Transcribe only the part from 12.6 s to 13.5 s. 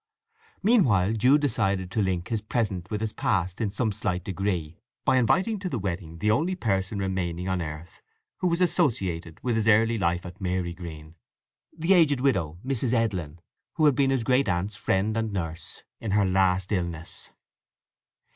Mrs. Edlin,